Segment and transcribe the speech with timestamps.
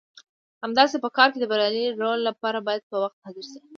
[0.63, 3.59] همداسې په کار کې د بریالي رول لپاره باید په وخت حاضر شئ.